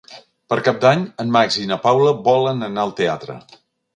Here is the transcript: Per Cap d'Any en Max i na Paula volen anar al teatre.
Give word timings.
Per 0.51 0.55
Cap 0.67 0.79
d'Any 0.85 1.01
en 1.23 1.33
Max 1.35 1.59
i 1.65 1.67
na 1.73 1.77
Paula 1.85 2.15
volen 2.31 2.69
anar 2.69 2.87
al 2.89 2.97
teatre. 3.03 3.37